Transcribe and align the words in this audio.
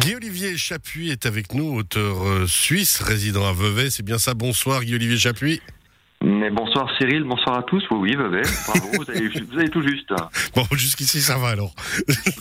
Guy-Olivier 0.00 0.56
Chapuis 0.56 1.10
est 1.10 1.24
avec 1.24 1.54
nous, 1.54 1.76
auteur 1.76 2.26
euh, 2.26 2.46
suisse, 2.46 3.00
résident 3.00 3.46
à 3.46 3.52
Vevey. 3.52 3.90
C'est 3.90 4.02
bien 4.02 4.18
ça, 4.18 4.34
bonsoir 4.34 4.82
Guy-Olivier 4.82 5.16
Chapuis. 5.16 5.60
Mais 6.22 6.50
bonsoir 6.50 6.90
Cyril, 6.98 7.22
bonsoir 7.22 7.58
à 7.58 7.62
tous. 7.62 7.84
Oui, 7.90 8.10
oui, 8.10 8.16
Vevey, 8.16 8.42
bravo, 8.66 8.88
vous 8.96 9.10
avez, 9.10 9.28
vous 9.28 9.58
avez 9.58 9.68
tout 9.68 9.82
juste. 9.82 10.12
Bon, 10.56 10.64
jusqu'ici 10.72 11.20
ça 11.20 11.38
va 11.38 11.48
alors. 11.48 11.74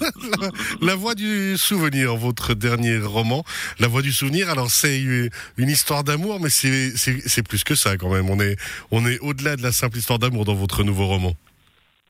la 0.81 0.95
voix 0.95 1.15
du 1.15 1.57
souvenir, 1.57 2.15
votre 2.15 2.53
dernier 2.53 2.97
roman. 2.97 3.43
La 3.79 3.87
voix 3.87 4.01
du 4.01 4.11
souvenir, 4.11 4.49
alors 4.49 4.69
c'est 4.69 5.01
une 5.57 5.69
histoire 5.69 6.03
d'amour, 6.03 6.39
mais 6.39 6.49
c'est 6.49 7.47
plus 7.47 7.63
que 7.63 7.75
ça 7.75 7.97
quand 7.97 8.11
même. 8.11 8.29
On 8.29 8.39
est, 8.39 8.55
on 8.91 9.05
est 9.05 9.19
au-delà 9.19 9.57
de 9.57 9.61
la 9.61 9.71
simple 9.71 9.97
histoire 9.97 10.17
d'amour 10.17 10.45
dans 10.45 10.55
votre 10.55 10.83
nouveau 10.83 11.05
roman. 11.05 11.33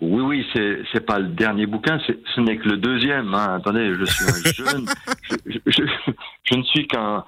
Oui, 0.01 0.21
oui, 0.21 0.45
c'est 0.53 0.79
c'est 0.91 1.05
pas 1.05 1.19
le 1.19 1.29
dernier 1.29 1.65
bouquin, 1.65 1.97
ce 2.05 2.41
n'est 2.41 2.57
que 2.57 2.67
le 2.67 2.77
deuxième. 2.77 3.33
Hein. 3.33 3.55
Attendez, 3.57 3.93
je 3.93 4.03
suis 4.03 4.25
un 4.25 4.51
jeune, 4.51 4.85
je, 5.65 6.55
ne 6.55 6.63
suis 6.63 6.87
qu'un 6.87 7.23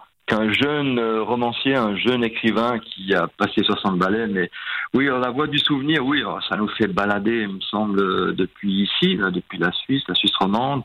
jeune 0.51 0.99
euh, 0.99 1.23
romancier, 1.23 1.75
un 1.75 1.95
jeune 1.95 2.23
écrivain 2.23 2.79
qui 2.79 3.13
a 3.13 3.27
passé 3.27 3.63
60 3.63 3.97
ballets. 3.97 4.27
Mais 4.27 4.49
oui, 4.93 5.05
la 5.05 5.29
voix 5.29 5.47
du 5.47 5.59
souvenir, 5.59 6.05
oui, 6.05 6.23
ça 6.49 6.57
nous 6.57 6.69
fait 6.69 6.87
balader, 6.87 7.41
il 7.43 7.55
me 7.55 7.61
semble, 7.61 8.35
depuis 8.35 8.83
ici, 8.83 9.17
depuis 9.17 9.57
la 9.57 9.71
Suisse, 9.71 10.03
la 10.07 10.15
Suisse 10.15 10.35
romande. 10.39 10.83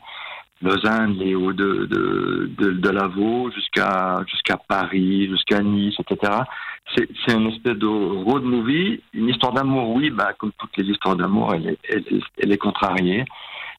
Lausanne, 0.61 1.17
les 1.17 1.33
hauts 1.33 1.53
de, 1.53 1.85
de, 1.85 2.51
de, 2.57 2.71
de 2.71 2.89
Lavaux, 2.89 3.49
jusqu'à 3.51 4.19
jusqu'à 4.27 4.57
Paris, 4.57 5.27
jusqu'à 5.27 5.59
Nice, 5.59 5.95
etc. 5.99 6.33
C'est, 6.95 7.09
c'est 7.25 7.35
une 7.35 7.47
espèce 7.47 7.77
de 7.77 7.87
road 7.87 8.43
movie, 8.43 9.01
une 9.13 9.29
histoire 9.29 9.53
d'amour, 9.53 9.89
oui, 9.95 10.09
bah, 10.11 10.33
comme 10.37 10.51
toutes 10.57 10.77
les 10.77 10.85
histoires 10.85 11.15
d'amour, 11.15 11.55
elle 11.55 11.69
est, 11.69 12.05
elle 12.37 12.51
est 12.51 12.57
contrariée. 12.57 13.25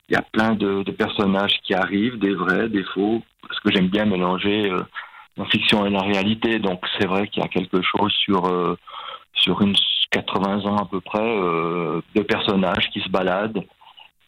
Il 0.09 0.15
y 0.15 0.16
a 0.16 0.23
plein 0.23 0.55
de, 0.55 0.83
de, 0.83 0.91
personnages 0.91 1.59
qui 1.62 1.74
arrivent, 1.74 2.19
des 2.19 2.34
vrais, 2.34 2.69
des 2.69 2.84
faux, 2.84 3.22
parce 3.47 3.58
que 3.61 3.72
j'aime 3.72 3.89
bien 3.89 4.05
mélanger 4.05 4.70
euh, 4.70 4.83
la 5.36 5.44
fiction 5.47 5.86
et 5.86 5.91
la 5.91 6.03
réalité. 6.03 6.59
Donc 6.59 6.84
c'est 6.98 7.06
vrai 7.06 7.28
qu'il 7.28 7.42
y 7.42 7.47
a 7.47 7.48
quelque 7.48 7.81
chose 7.83 8.12
sur 8.12 8.47
euh, 8.47 8.77
sur 9.34 9.62
une 9.62 9.75
80 10.12 10.67
ans 10.67 10.77
à 10.77 10.84
peu 10.84 11.00
près 11.00 11.20
euh, 11.20 12.00
de 12.14 12.22
personnages 12.22 12.89
qui 12.92 13.00
se 13.00 13.09
baladent 13.09 13.64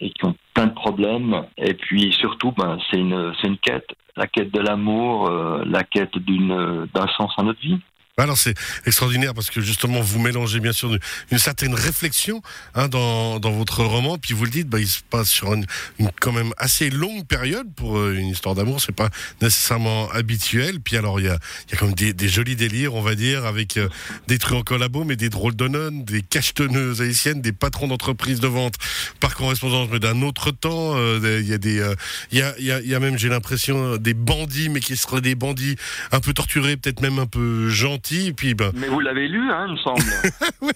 et 0.00 0.10
qui 0.10 0.24
ont 0.24 0.34
plein 0.54 0.66
de 0.66 0.74
problèmes. 0.74 1.44
Et 1.58 1.74
puis 1.74 2.12
surtout, 2.12 2.52
ben, 2.52 2.78
c'est 2.90 2.98
une, 2.98 3.32
une 3.44 3.58
quête, 3.58 3.94
la 4.16 4.26
quête 4.26 4.52
de 4.52 4.60
l'amour, 4.60 5.28
euh, 5.28 5.62
la 5.66 5.84
quête 5.84 6.16
d'un 6.18 7.06
sens 7.18 7.32
à 7.36 7.42
notre 7.42 7.60
vie. 7.60 7.78
Alors 8.16 8.38
c'est 8.38 8.54
extraordinaire 8.86 9.34
parce 9.34 9.50
que 9.50 9.60
justement 9.60 10.00
vous 10.00 10.20
mélangez 10.20 10.60
bien 10.60 10.70
sûr 10.70 10.96
une, 11.32 11.38
certaine 11.38 11.74
réflexion 11.74 12.42
hein, 12.76 12.86
dans, 12.86 13.40
dans, 13.40 13.50
votre 13.50 13.82
roman, 13.82 14.18
puis 14.18 14.34
vous 14.34 14.44
le 14.44 14.52
dites, 14.52 14.68
bah, 14.68 14.78
il 14.78 14.86
se 14.86 15.00
passe 15.10 15.28
sur 15.28 15.52
une, 15.52 15.66
une 15.98 16.12
quand 16.20 16.30
même 16.30 16.52
assez 16.56 16.90
longue 16.90 17.26
période 17.26 17.66
pour 17.74 17.98
euh, 17.98 18.14
une 18.14 18.28
histoire 18.28 18.54
d'amour, 18.54 18.80
c'est 18.80 18.94
pas 18.94 19.10
nécessairement 19.42 20.08
habituel. 20.12 20.78
Puis 20.78 20.96
alors 20.96 21.18
il 21.18 21.26
y 21.26 21.28
a, 21.28 21.40
il 21.66 21.72
y 21.72 21.74
a 21.74 21.76
quand 21.76 21.86
même 21.86 21.96
des, 21.96 22.12
des, 22.12 22.28
jolis 22.28 22.54
délires, 22.54 22.94
on 22.94 23.02
va 23.02 23.16
dire, 23.16 23.46
avec 23.46 23.78
euh, 23.78 23.88
des 24.28 24.38
trucs 24.38 24.58
en 24.58 24.62
collabo, 24.62 25.02
mais 25.02 25.16
des 25.16 25.28
drôles 25.28 25.56
de 25.56 25.66
nonnes, 25.66 26.04
des 26.04 26.22
cachetonneuses 26.22 27.02
haïtiennes, 27.02 27.42
des 27.42 27.52
patrons 27.52 27.88
d'entreprises 27.88 28.38
de 28.38 28.46
vente 28.46 28.74
par 29.18 29.34
correspondance, 29.34 29.88
mais 29.90 29.98
d'un 29.98 30.22
autre 30.22 30.52
temps. 30.52 30.92
Euh, 30.94 31.40
il 31.42 31.48
y 31.48 31.52
a 31.52 31.58
des, 31.58 31.82
il 32.30 32.38
y 32.38 32.42
a, 32.42 32.56
y 32.60 32.70
a, 32.70 32.80
y 32.80 32.94
a 32.94 33.00
même, 33.00 33.18
j'ai 33.18 33.28
l'impression, 33.28 33.96
des 33.96 34.14
bandits, 34.14 34.68
mais 34.68 34.78
qui 34.78 34.96
seraient 34.96 35.20
des 35.20 35.34
bandits 35.34 35.74
un 36.12 36.20
peu 36.20 36.32
torturés, 36.32 36.76
peut-être 36.76 37.00
même 37.00 37.18
un 37.18 37.26
peu 37.26 37.68
gentils 37.70 38.03
puis, 38.36 38.54
ben... 38.54 38.70
Mais 38.74 38.88
vous 38.88 39.00
l'avez 39.00 39.28
lu, 39.28 39.50
hein, 39.50 39.66
il 39.68 39.72
me 39.72 39.78
semble. 39.78 40.00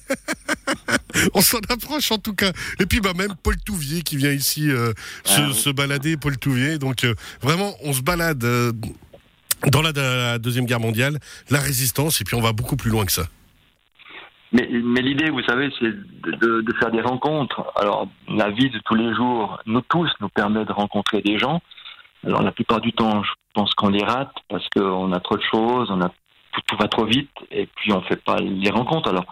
On 1.34 1.40
s'en 1.40 1.58
approche 1.68 2.10
en 2.12 2.18
tout 2.18 2.34
cas. 2.34 2.52
Et 2.80 2.86
puis 2.86 3.00
bah, 3.00 3.12
même 3.16 3.34
Paul 3.42 3.56
Touvier 3.64 4.02
qui 4.02 4.16
vient 4.16 4.32
ici 4.32 4.70
euh, 4.70 4.92
ah 5.26 5.52
se, 5.52 5.70
balader, 5.70 6.16
Paul 6.16 6.38
Touvier. 6.38 6.78
Donc 6.78 7.04
euh, 7.04 7.14
vraiment, 7.42 7.72
on 7.84 7.92
se 7.92 8.02
balade 8.02 8.42
euh, 8.44 8.72
dans 9.72 9.82
la, 9.82 10.38
Deuxième 10.38 10.66
Guerre 10.66 10.80
mondiale, 10.80 11.18
la 11.50 11.58
résistance, 11.58 12.20
et 12.20 12.24
puis 12.24 12.36
on 12.36 12.40
va 12.40 12.52
beaucoup 12.52 12.76
plus 12.76 12.90
loin 12.90 13.04
que 13.04 13.12
ça. 13.12 13.24
Mais, 14.52 14.68
mais 14.72 15.02
l'idée, 15.02 15.30
vous 15.30 15.42
savez, 15.42 15.70
c'est 15.78 15.90
de, 15.90 16.62
de, 16.62 16.74
faire 16.80 16.90
des 16.90 17.02
rencontres. 17.02 17.70
Alors, 17.76 18.08
la 18.28 18.50
vie 18.50 18.70
de 18.70 18.78
tous 18.84 18.94
les 18.94 19.14
jours, 19.14 19.60
nous 19.66 19.82
tous, 19.82 20.10
nous 20.20 20.30
permet 20.30 20.64
de 20.64 20.72
rencontrer 20.72 21.20
des 21.20 21.38
gens. 21.38 21.60
Alors, 22.26 22.42
la 22.42 22.52
plupart 22.52 22.80
du 22.80 22.92
temps, 22.92 23.22
je 23.22 23.30
pense 23.52 23.74
qu'on 23.74 23.90
les 23.90 24.02
rate 24.02 24.32
parce 24.48 24.66
qu'on 24.70 25.12
a 25.12 25.20
trop 25.20 25.36
de 25.36 25.42
choses, 25.42 25.90
on 25.90 26.00
a 26.00 26.10
tout, 26.68 26.76
va 26.76 26.88
trop 26.88 27.04
vite 27.04 27.30
et 27.50 27.66
puis 27.66 27.92
on 27.92 28.02
fait 28.02 28.22
pas 28.22 28.36
les 28.36 28.70
rencontres. 28.70 29.08
Alors, 29.08 29.24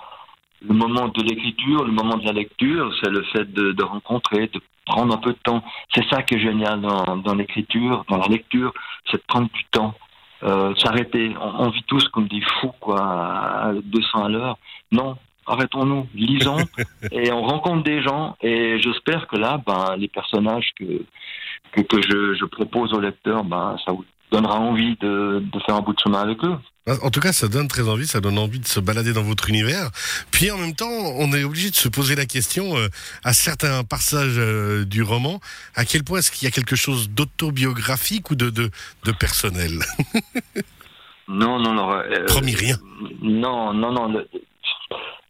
le 0.62 0.74
moment 0.74 1.08
de 1.08 1.22
l'écriture, 1.22 1.84
le 1.84 1.92
moment 1.92 2.16
de 2.16 2.24
la 2.24 2.32
lecture, 2.32 2.92
c'est 3.00 3.10
le 3.10 3.22
fait 3.24 3.52
de, 3.52 3.72
de, 3.72 3.84
rencontrer, 3.84 4.48
de 4.48 4.60
prendre 4.86 5.14
un 5.14 5.19
peu 5.19 5.32
de 5.32 5.38
temps. 5.38 5.62
C'est 5.94 6.08
ça 6.08 6.22
qui 6.22 6.34
est 6.34 6.41
génial 6.41 6.80
dans, 6.80 7.16
dans 7.19 7.34
l'écriture, 7.34 8.04
dans 8.08 8.16
la 8.16 8.26
lecture, 8.26 8.72
c'est 9.10 9.19
de 9.19 9.26
prendre 9.28 9.50
du 9.52 9.64
temps, 9.70 9.94
euh, 10.42 10.74
s'arrêter. 10.76 11.34
On, 11.41 11.66
on, 11.66 11.70
vit 11.70 11.84
tous 11.84 12.08
comme 12.08 12.28
des 12.28 12.41
fous, 12.41 12.72
quoi, 12.80 13.00
à 13.00 13.72
200 13.84 14.24
à 14.24 14.28
l'heure. 14.28 14.58
Non, 14.91 15.16
arrêtons-nous, 15.47 16.08
lisons 16.14 16.58
et 17.12 17.30
on 17.32 17.42
rencontre 17.42 17.84
des 17.84 18.03
gens. 18.03 18.36
Et 18.42 18.80
j'espère 18.80 19.26
que 19.28 19.36
là, 19.36 19.60
ben, 19.66 19.97
les 19.97 20.08
personnages 20.08 20.70
que 20.78 21.04
que, 21.72 21.82
que 21.82 22.00
je, 22.00 22.34
je, 22.34 22.44
propose 22.44 22.92
au 22.92 23.00
lecteur, 23.00 23.44
ben, 23.44 23.76
ça 23.84 23.92
vous 23.92 24.04
donnera 24.31 24.59
envie 24.59 24.97
de, 25.00 25.42
de 25.53 25.60
faire 25.64 25.76
un 25.76 25.81
bout 25.81 25.92
de 25.92 26.00
chemin 26.00 26.20
avec 26.20 26.42
eux. 26.44 26.56
En 27.03 27.10
tout 27.10 27.19
cas, 27.19 27.32
ça 27.32 27.48
donne 27.48 27.66
très 27.66 27.88
envie, 27.88 28.06
ça 28.06 28.20
donne 28.20 28.38
envie 28.38 28.60
de 28.60 28.66
se 28.66 28.78
balader 28.78 29.12
dans 29.12 29.22
votre 29.22 29.48
univers. 29.48 29.91
Puis 30.31 30.53
en 30.53 30.59
même 30.59 30.75
temps, 30.75 30.87
on 31.19 31.32
est 31.32 31.42
obligé 31.42 31.70
de 31.70 31.75
se 31.75 31.88
poser 31.88 32.14
la 32.14 32.26
question, 32.26 32.76
euh, 32.76 32.86
à 33.25 33.32
certains 33.32 33.82
passages 33.82 34.38
euh, 34.38 34.84
du 34.84 35.03
roman, 35.03 35.41
à 35.75 35.84
quel 35.84 36.04
point 36.04 36.20
est-ce 36.20 36.31
qu'il 36.31 36.47
y 36.47 36.48
a 36.48 36.53
quelque 36.53 36.76
chose 36.76 37.10
d'autobiographique 37.10 38.31
ou 38.31 38.36
de, 38.36 38.50
de, 38.50 38.70
de 39.04 39.12
personnel? 39.12 39.81
Non, 41.28 41.59
non, 41.59 41.75
non. 41.75 41.91
Euh, 41.92 42.25
Promis 42.26 42.54
rien. 42.54 42.76
Non, 43.20 43.75
non, 43.75 43.91
non. 43.91 44.22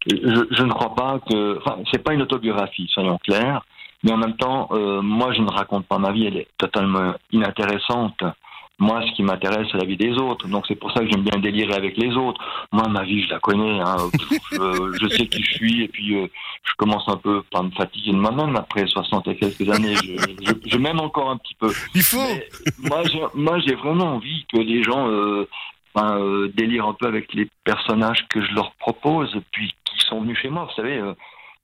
je, 0.05 0.15
je, 0.15 0.61
ne 0.61 0.69
crois 0.69 0.93
pas 0.93 1.19
que. 1.27 1.57
Enfin, 1.57 1.79
c'est 1.91 2.03
pas 2.03 2.13
une 2.13 2.21
autobiographie, 2.21 2.87
soyons 2.93 3.17
clairs. 3.17 3.65
Mais 4.03 4.11
en 4.11 4.17
même 4.17 4.37
temps, 4.37 4.69
moi, 5.01 5.33
je 5.33 5.41
ne 5.41 5.49
raconte 5.49 5.87
pas 5.87 5.97
ma 5.97 6.11
vie, 6.11 6.27
elle 6.27 6.37
est 6.37 6.47
totalement 6.59 7.15
inintéressante. 7.31 8.21
Moi, 8.79 9.01
ce 9.07 9.11
qui 9.13 9.23
m'intéresse, 9.23 9.67
c'est 9.71 9.77
la 9.79 9.85
vie 9.85 9.97
des 9.97 10.11
autres. 10.11 10.47
Donc, 10.47 10.65
c'est 10.67 10.75
pour 10.75 10.91
ça 10.91 10.99
que 10.99 11.09
j'aime 11.09 11.23
bien 11.23 11.39
délirer 11.39 11.73
avec 11.73 11.97
les 11.97 12.15
autres. 12.15 12.39
Moi, 12.71 12.87
ma 12.87 13.03
vie, 13.03 13.23
je 13.23 13.29
la 13.29 13.39
connais. 13.39 13.79
Hein. 13.79 13.97
je, 14.51 14.97
je, 15.01 15.07
sais 15.09 15.25
qui 15.27 15.41
je 15.43 15.53
suis. 15.53 15.83
Et 15.83 15.87
puis, 15.87 16.15
euh, 16.15 16.27
je 16.63 16.73
commence 16.77 17.07
un 17.07 17.17
peu 17.17 17.41
par 17.51 17.63
me 17.63 17.71
fatiguer 17.71 18.11
de 18.11 18.17
moi-même 18.17 18.55
après 18.55 18.85
60 18.85 19.27
et 19.29 19.35
quelques 19.35 19.67
années. 19.69 19.95
Je, 19.95 20.15
je, 20.45 20.53
je 20.69 20.77
m'aime 20.77 20.99
encore 20.99 21.31
un 21.31 21.37
petit 21.37 21.55
peu. 21.55 21.71
Il 21.95 22.03
faut 22.03 22.21
Moi, 23.33 23.59
j'ai 23.65 23.75
vraiment 23.75 24.15
envie 24.15 24.45
que 24.53 24.59
les 24.59 24.83
gens 24.83 25.09
euh, 25.09 25.47
ben, 25.95 26.19
euh, 26.19 26.51
délirent 26.55 26.87
un 26.87 26.93
peu 26.93 27.07
avec 27.07 27.33
les 27.33 27.49
personnages 27.63 28.27
que 28.29 28.45
je 28.45 28.53
leur 28.53 28.73
propose, 28.73 29.35
puis 29.51 29.73
qui 29.85 30.05
sont 30.05 30.21
venus 30.21 30.37
chez 30.37 30.49
moi. 30.49 30.65
Vous 30.65 30.75
savez, 30.75 31.01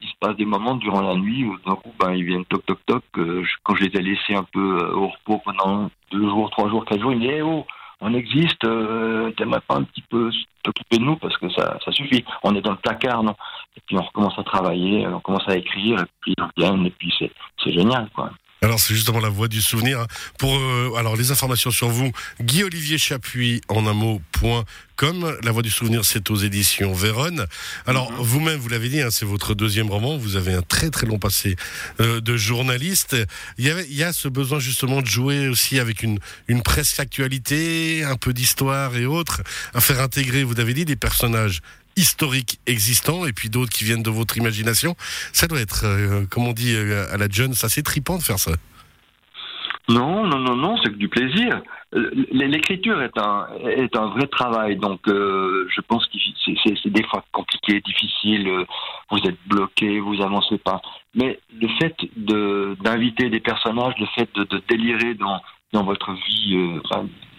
il 0.04 0.10
se 0.10 0.16
passe 0.20 0.36
des 0.36 0.46
moments 0.46 0.76
durant 0.76 1.02
la 1.02 1.16
nuit 1.16 1.46
où 1.46 1.58
d'un 1.66 1.76
coup, 1.76 1.94
ben, 2.00 2.14
ils 2.14 2.26
viennent 2.26 2.46
toc 2.46 2.66
toc 2.66 2.80
toc. 2.86 3.04
Euh, 3.18 3.44
quand 3.64 3.76
je 3.76 3.86
les 3.86 4.00
ai 4.00 4.02
laissés 4.02 4.36
un 4.36 4.44
peu 4.44 4.78
euh, 4.78 4.96
au 4.96 5.08
repos 5.08 5.42
pendant 5.44 5.90
deux 6.12 6.28
jours, 6.28 6.50
trois 6.52 6.70
jours, 6.70 6.86
quatre 6.86 7.02
jours, 7.02 7.14
ils 7.14 7.20
me 7.20 7.22
disent 7.22 7.36
eh 7.38 7.42
oh, 7.42 7.66
on 8.02 8.14
existe, 8.14 8.66
euh, 8.66 9.32
t'aimerais 9.32 9.62
pas 9.62 9.76
un 9.76 9.84
petit 9.84 10.04
peu 10.10 10.30
t'occuper 10.62 10.98
de 10.98 11.04
nous 11.04 11.16
parce 11.16 11.38
que 11.38 11.50
ça, 11.50 11.78
ça 11.84 11.92
suffit. 11.92 12.24
On 12.44 12.54
est 12.56 12.62
dans 12.62 12.72
le 12.72 12.78
placard, 12.78 13.24
non? 13.24 13.36
Et 13.78 13.82
puis 13.86 13.98
on 13.98 14.02
recommence 14.02 14.38
à 14.38 14.44
travailler, 14.44 15.08
on 15.08 15.22
commence 15.22 15.48
à 15.48 15.56
écrire, 15.56 16.00
et 16.02 16.06
puis 16.20 16.34
ils 16.38 16.44
reviennent, 16.44 16.86
et 16.86 16.92
puis 16.92 17.14
c'est, 17.18 17.32
c'est 17.64 17.72
génial, 17.72 18.10
quoi. 18.14 18.32
Alors 18.64 18.80
c'est 18.80 18.96
justement 18.96 19.20
la 19.20 19.28
voix 19.28 19.50
du 19.50 19.62
souvenir. 19.62 20.00
Hein. 20.00 20.08
Pour 20.38 20.58
euh, 20.58 20.94
alors 20.98 21.18
les 21.18 21.32
informations 21.32 21.70
sur 21.70 21.90
vous, 21.90 22.14
Guy 22.42 22.64
Olivier 22.64 22.98
Chapuis 22.98 23.60
en 23.68 23.86
un 23.88 23.94
mot 23.94 24.22
point. 24.32 24.64
Comme 24.96 25.36
la 25.44 25.52
voix 25.52 25.64
du 25.64 25.72
souvenir, 25.72 26.06
c'est 26.06 26.30
aux 26.30 26.36
éditions 26.36 26.94
Véronne. 26.94 27.46
Alors 27.86 28.12
mhm. 28.12 28.18
vous-même, 28.20 28.60
vous 28.60 28.70
l'avez 28.70 28.88
dit, 28.88 29.02
hein, 29.02 29.10
c'est 29.12 29.26
votre 29.26 29.54
deuxième 29.54 29.90
roman. 29.90 30.18
Vous 30.18 30.38
avez 30.38 30.54
un 30.54 30.62
très 30.62 30.92
très 30.92 31.06
long 31.06 31.20
passé 31.20 31.58
euh, 32.00 32.22
de 32.22 32.38
journaliste. 32.38 33.18
Il 33.58 33.66
y, 33.66 33.70
avait, 33.70 33.86
il 33.90 33.96
y 33.96 34.04
a 34.04 34.14
ce 34.14 34.30
besoin 34.30 34.60
justement 34.60 35.02
de 35.02 35.08
jouer 35.08 35.50
aussi 35.50 35.80
avec 35.80 36.02
une, 36.02 36.20
une 36.48 36.62
presque 36.62 37.02
actualité, 37.02 38.06
un 38.06 38.16
peu 38.16 38.34
d'histoire 38.34 38.96
et 38.96 39.06
autres, 39.06 39.42
à 39.74 39.82
faire 39.82 40.00
intégrer, 40.00 40.46
vous 40.46 40.60
avez 40.60 40.74
dit, 40.74 40.86
des 40.86 40.96
personnages 40.96 41.60
historiques 41.96 42.60
existants 42.66 43.26
et 43.26 43.34
puis 43.34 43.50
d'autres 43.50 43.72
qui 43.72 43.84
viennent 43.84 44.04
de 44.04 44.10
votre 44.10 44.38
imagination. 44.38 44.96
Ça 45.32 45.48
doit 45.48 45.60
être, 45.60 45.86
euh, 45.86 46.26
comme 46.30 46.48
on 46.48 46.54
dit 46.54 46.74
euh, 46.76 47.06
à 47.14 47.18
la 47.18 47.30
jeune, 47.30 47.54
ça 47.54 47.70
c'est 47.70 47.84
tripant 47.84 48.18
de 48.18 48.24
faire 48.24 48.40
ça. 48.40 48.52
Non, 49.90 50.26
non, 50.26 50.40
non, 50.40 50.56
non, 50.56 50.78
c'est 50.82 50.90
que 50.92 50.96
du 50.96 51.10
plaisir. 51.10 51.62
L'écriture 52.32 53.02
est 53.02 53.18
un 53.18 53.48
est 53.66 53.96
un 53.96 54.08
vrai 54.08 54.28
travail, 54.28 54.78
donc 54.78 55.02
euh, 55.08 55.68
je 55.76 55.82
pense 55.82 56.08
que 56.08 56.18
c'est 56.56 56.90
des 56.90 57.04
fois 57.04 57.24
compliqué, 57.32 57.82
difficile. 57.82 58.48
Euh, 58.48 58.66
vous 59.12 59.20
êtes 59.28 59.38
bloqué, 59.46 60.00
vous 60.00 60.22
avancez 60.22 60.58
pas. 60.58 60.82
Mais 61.14 61.40
le 61.62 61.68
fait 61.80 61.96
d'inviter 62.16 63.30
des 63.30 63.42
personnages, 63.42 63.94
le 64.00 64.08
fait 64.16 64.30
de 64.36 64.64
délirer 64.70 65.16
dans 65.16 65.40
dans 65.74 65.84
votre 65.84 66.14
vie, 66.14 66.56
euh, 66.56 66.80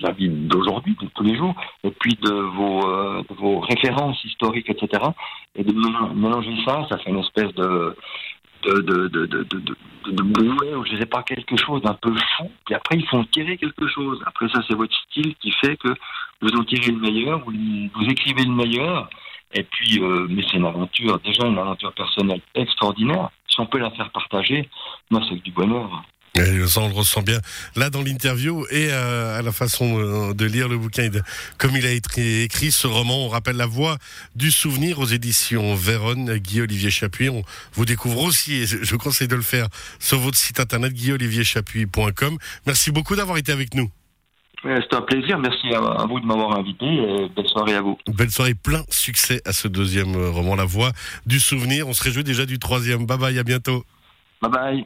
la 0.01 0.11
vie 0.11 0.29
d'aujourd'hui, 0.29 0.97
de 1.01 1.07
tous 1.15 1.23
les 1.23 1.37
jours, 1.37 1.55
et 1.85 1.91
puis 1.91 2.15
de 2.21 2.31
vos, 2.31 2.87
euh, 2.87 3.23
références 3.61 4.23
historiques, 4.25 4.69
etc. 4.69 5.03
Et 5.55 5.65
de 5.65 5.73
mélanger 6.15 6.55
ça, 6.67 6.87
ça 6.91 6.99
fait 6.99 7.11
une 7.11 7.21
espèce 7.21 7.55
de 7.55 7.97
de, 8.65 8.81
de, 8.81 9.09
de, 9.09 9.27
de, 9.27 9.43
de, 9.45 10.23
bouée 10.23 10.75
ou 10.75 10.87
je 10.87 10.97
sais 10.97 11.07
pas, 11.07 11.23
quelque 11.23 11.57
chose 11.57 11.83
d'un 11.83 11.95
peu 11.95 12.15
fou. 12.37 12.51
Puis 12.65 12.75
après, 12.75 12.97
ils 12.97 13.07
font 13.07 13.23
tirer 13.25 13.59
quelque 13.59 13.87
chose. 13.89 14.23
Après, 14.27 14.49
ça, 14.49 14.63
c'est 14.67 14.75
votre 14.75 14.97
style 15.03 15.35
qui 15.37 15.51
fait 15.51 15.77
que 15.77 15.89
vous 16.41 16.49
en 16.49 16.65
tirez 16.65 16.93
le 16.93 16.99
meilleur, 16.99 17.41
vous, 17.41 17.53
vous 17.53 18.05
écrivez 18.09 18.45
le 18.45 18.53
meilleur. 18.53 19.11
Et 19.53 19.63
puis, 19.63 20.01
euh, 20.01 20.27
mais 20.29 20.43
c'est 20.51 20.57
une 20.57 20.67
aventure, 20.67 21.19
déjà 21.21 21.47
une 21.47 21.59
aventure 21.59 21.93
personnelle 21.93 22.41
extraordinaire. 22.55 23.31
Si 23.49 23.61
on 23.61 23.67
peut 23.67 23.79
la 23.79 23.91
faire 23.91 24.11
partager, 24.11 24.69
moi, 25.11 25.21
c'est 25.29 25.41
du 25.43 25.53
bonheur. 25.53 26.03
Et 26.37 26.67
ça, 26.67 26.81
on 26.81 26.89
le 26.89 26.95
ressent 26.95 27.23
bien 27.23 27.39
là 27.77 27.91
dans 27.91 28.03
l'interview 28.03 28.67
et 28.71 28.89
euh, 28.91 29.39
à 29.39 29.43
la 29.43 29.53
façon 29.53 30.01
euh, 30.01 30.35
de 30.35 30.45
lire 30.45 30.69
le 30.69 30.77
bouquin. 30.77 31.09
Comme 31.59 31.77
il 31.77 31.87
a 31.87 31.93
été 31.93 32.43
écrit, 32.43 32.73
ce 32.73 32.89
roman, 32.89 33.27
on 33.27 33.29
rappelle 33.29 33.57
la 33.57 33.67
voix 33.67 33.99
du 34.35 34.51
souvenir 34.51 34.99
aux 34.99 35.07
éditions 35.07 35.77
Véronne, 35.77 36.37
Guy-Olivier 36.39 36.91
Chapuis. 36.91 37.29
On 37.29 37.45
vous 37.75 37.85
découvre 37.85 38.23
aussi, 38.25 38.55
et 38.55 38.67
je 38.67 38.97
conseille 38.97 39.29
de 39.29 39.37
le 39.37 39.43
faire, 39.43 39.69
sur 40.01 40.19
votre 40.19 40.37
site 40.37 40.59
internet 40.59 40.93
guy-olivier-chapuis.com. 40.93 42.39
Merci 42.67 42.91
beaucoup 42.91 43.15
d'avoir 43.15 43.39
été 43.39 43.53
avec 43.53 43.75
nous. 43.75 43.89
C'est 44.65 44.95
un 44.95 45.03
plaisir. 45.03 45.39
Merci 45.39 45.73
à 45.75 46.07
vous 46.07 46.19
de 46.19 46.27
m'avoir 46.27 46.59
invité. 46.59 46.87
belle 47.37 47.47
soirée 47.47 47.75
à 47.75 47.83
vous. 47.83 47.99
Belle 48.09 48.31
soirée, 48.31 48.55
plein 48.55 48.83
succès 48.89 49.41
à 49.45 49.53
ce 49.53 49.69
deuxième 49.69 50.17
roman, 50.17 50.57
La 50.57 50.65
Voix 50.65 50.91
du 51.27 51.39
Souvenir. 51.39 51.87
On 51.87 51.93
se 51.93 52.03
réjouit 52.03 52.25
déjà 52.25 52.47
du 52.47 52.59
troisième. 52.59 53.05
Bye 53.07 53.19
bye, 53.19 53.39
à 53.39 53.45
bientôt. 53.45 53.85
Bye 54.41 54.51
bye. 54.51 54.85